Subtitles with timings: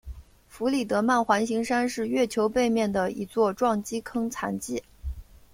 [0.47, 4.81] 弗里德曼环形山是月球背面的一座撞击坑残迹。